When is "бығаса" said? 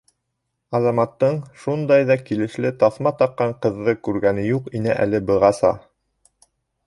5.31-5.73